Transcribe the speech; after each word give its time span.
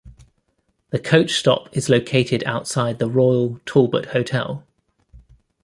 The 0.89 0.97
coach 0.97 1.33
stop 1.33 1.69
is 1.77 1.87
located 1.87 2.43
outside 2.47 2.97
the 2.97 3.07
Royal 3.07 3.59
Talbot 3.67 4.07
Hotel. 4.07 4.65